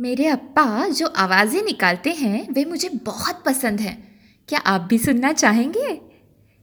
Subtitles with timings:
[0.00, 5.32] मेरे अप्पा जो आवाज़ें निकालते हैं, वे मुझे बहुत पसंद हैं। क्या आप भी सुनना
[5.32, 6.00] चाहेंगे?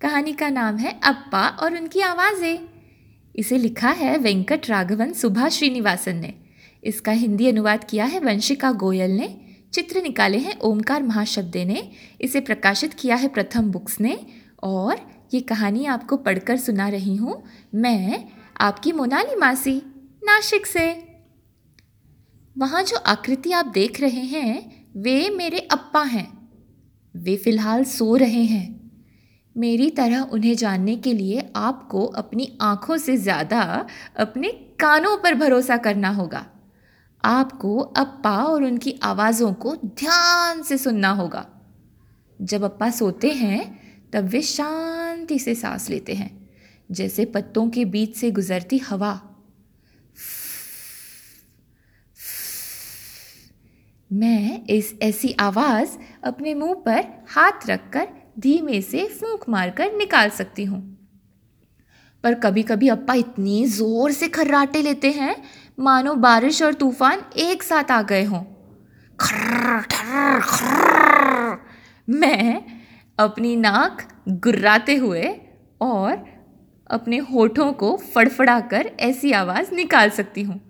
[0.00, 2.58] कहानी का नाम है अप्पा और उनकी आवाज़ें।
[3.36, 6.34] इसे लिखा है वेंकट राघवन सुभा श्रीनिवासन ने।
[6.84, 9.40] इसका हिंदी अनुवाद किया है वंशिका गोयल ने।
[9.74, 11.90] चित्र निकाले हैं ओमकार महाशब्दे ने।
[12.20, 14.26] इसे प्रकाशित किया है प्रथम बुक्स ने।
[14.62, 14.96] और
[15.34, 18.24] ये कहानी आपको पढ़कर सुना रही हूँ मैं,
[18.60, 19.82] आपकी मोनाली मासी,
[20.24, 21.07] नाशिक से।
[22.58, 26.50] वहाँ जो आकृति आप देख रहे हैं, वे मेरे अप्पा हैं।
[27.16, 28.90] वे फ़िलहाल सो रहे हैं।
[29.56, 35.76] मेरी तरह उन्हें जानने के लिए आपको अपनी आँखों से ज़्यादा अपने कानों पर भरोसा
[35.76, 36.46] करना होगा।
[37.24, 41.46] आपको अप्पा और उनकी आवाज़ों को ध्यान से सुनना होगा।
[42.42, 43.80] जब अप्पा सोते हैं,
[44.12, 46.50] तब वे शांति से सांस लेते हैं।
[46.90, 49.27] जैसे पत्तों के बीच से गुजरती हवा।
[54.10, 55.88] मैं इस ऐसी आवाज़
[56.24, 58.06] अपने मुँह पर हाथ रखकर
[58.38, 60.80] धीमे से फूंक मारकर निकाल सकती हूँ।
[62.24, 65.36] पर कभी कभी अप्पा इतनी ज़ोर से खर्राटे लेते हैं,
[65.78, 68.42] मानो बारिश और तूफ़ान एक साथ आ गए हों।
[72.08, 72.62] मैं
[73.18, 75.28] अपनी नाक गुर्राते हुए
[75.80, 76.24] और
[76.90, 80.60] अपने होठों को फड़फड़ा कर ऐसी आवाज़ निकाल सकती हूँ।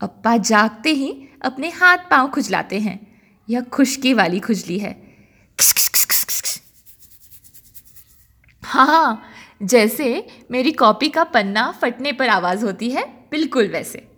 [0.00, 5.08] अप्पा जागते ही अपने हाथ पाँव खुजलाते हैं। यह खुशकी वाली खुजली है।
[8.62, 9.22] हाँ
[9.62, 14.08] जैसे मेरी कॉपी का पन्ना फटने पर आवाज़ होती है, बिल्कुल वैसे।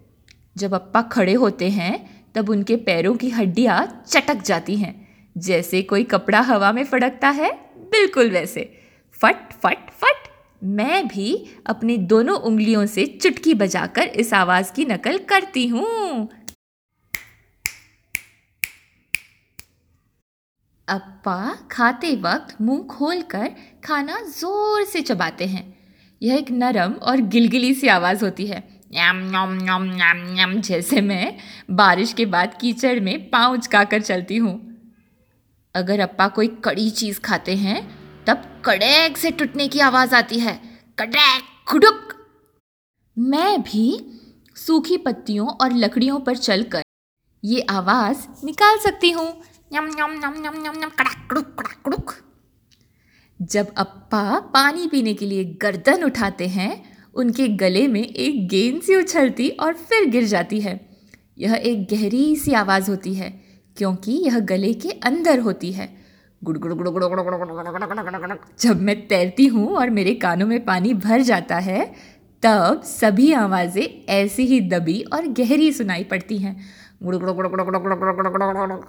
[0.57, 5.09] जब अप्पा खड़े होते हैं, तब उनके पैरों की हड्डियाँ चटक जाती हैं।
[5.39, 10.30] जैसे कोई कपड़ा हवा में फड़कता है, बिल्कुल वैसे। फट फट फट।
[10.63, 11.35] मैं भी
[11.67, 16.29] अपनी दोनों उंगलियों से चुटकी बजाकर इस आवाज़ की नकल करती हूँ।
[20.89, 23.51] अप्पा खाते वक्त मुँह खोलकर
[23.85, 25.63] खाना ज़ोर से चबाते हैं।
[26.23, 28.59] यह एक नरम और गिलगिली सी आवाज़ होती है।
[28.93, 31.37] यम यम यम यम यम जैसे मैं
[31.71, 34.55] बारिश के बाद कीचड़ में पाँव उचकाकर चलती हूँ।
[35.75, 37.79] अगर अप्पा कोई कड़ी चीज़ खाते हैं
[38.27, 40.61] तब कड़ैक से टूटने की आवाज़ आती है।
[40.99, 42.15] कड़ैक, खुडुक।
[43.19, 44.01] मैं भी
[44.57, 46.83] सूखी पत्तियों और लकड़ियों पर चलकर
[47.45, 49.41] ये आवाज़ निकाल सकती हूँ।
[53.43, 58.97] जब अप्पा पानी पीने के लिए गर्दन उठाते हैं, उनके गले में एक गेंद सी
[58.97, 60.99] उछलती और फिर गिर जाती है।
[61.39, 63.45] यह एक गहरी सी आवाज़ होती है,
[63.77, 66.00] क्योंकि यह गले के अंदर होती है।
[66.45, 70.95] गुड़ गुड़ गुड़ गुड़ गुड़ गुड़ जब मैं तैरती हूँ और मेरे कानों में पानी
[70.95, 71.95] भर जाता है,
[72.43, 76.61] तब सभी आवाज़ें ऐसी ही दबी और गहरी सुनाई पड़ती हैं।
[77.03, 78.81] गुड़ गुड़ गुड़ गुड़ गुड़ गुड़ गुड़ गुड़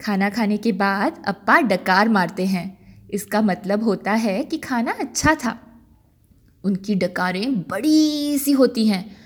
[0.00, 2.66] खाना खाने के बाद अप्पा डकार मारते हैं।
[3.10, 5.58] इसका मतलब होता है कि खाना अच्छा था।
[6.64, 9.16] उनकी डकारें बड़ी सी होती हैं।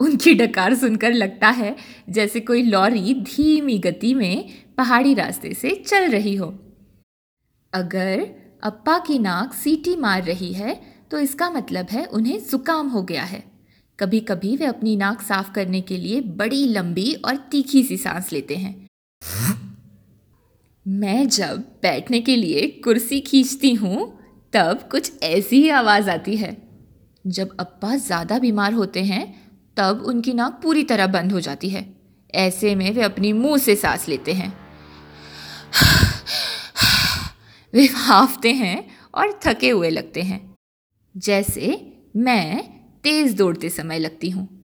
[0.00, 1.74] उनकी डकार सुनकर लगता है
[2.10, 4.48] जैसे कोई लॉरी धीमी गति में
[4.78, 6.46] पहाड़ी रास्ते से चल रही हो।
[7.72, 8.26] अगर
[8.62, 13.22] अप्पा की नाक सीटी मार रही है तो इसका मतलब है उन्हें जुकाम हो गया
[13.24, 13.42] है।
[13.98, 18.32] कभी कभी वे अपनी नाक साफ़ करने के लिए बड़ी, लंबी और तीखी सी सांस
[18.32, 18.74] लेते हैं।
[20.86, 24.06] मैं जब बैठने के लिए कुर्सी खींचती हूँ,
[24.52, 26.56] तब कुछ ऐसी ही आवाज़ आती है।
[27.24, 29.24] जब अप्पा ज़्यादा बीमार होते हैं
[29.78, 31.96] तब उनकी नाक पूरी तरह बंद हो जाती है।
[32.34, 34.52] ऐसे में वे अपनी मुँह से सांस लेते हैं।
[37.74, 40.54] वे हाफते हैं और थके हुए लगते हैं।
[41.16, 42.62] जैसे मैं
[43.04, 44.62] तेज़ दौड़ते समय लगती हूँ।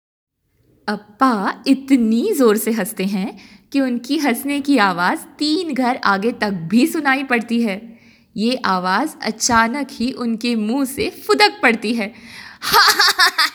[0.88, 3.38] अप्पा इतनी ज़ोर से हँसते हैं
[3.72, 8.00] कि उनकी हंसने की आवाज़ तीन घर आगे तक भी सुनाई पड़ती है।
[8.38, 12.14] ये आवाज़ अचानक ही उनके मुँह से फुदक पड़ती है।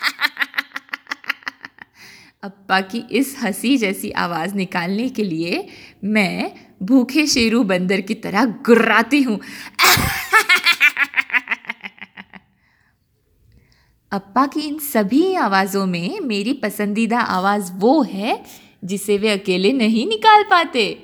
[2.45, 5.67] अप्पा की इस हँसी जैसी आवाज़ निकालने के लिए
[6.03, 6.51] मैं
[6.83, 9.39] भूखे शेरू बंदर की तरह गुर्राती हूँ।
[14.11, 18.43] अप्पा की इन सभी आवाज़ों में मेरी पसंदीदा आवाज़ वो है
[18.83, 21.03] जिसे वे अकेले नहीं निकाल पाते।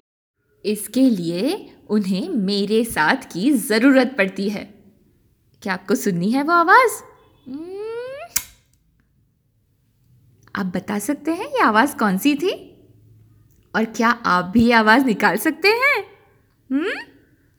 [0.66, 4.64] इसके लिए उन्हें मेरे साथ की ज़रूरत पड़ती है।
[5.62, 7.02] क्या आपको सुननी है वो आवाज़।
[10.62, 12.52] आप बता सकते हैं ये आवाज़ कौन सी थी?
[13.76, 16.04] और क्या आप भी आवाज़ निकाल सकते हैं?
[16.72, 17.11] हम्म?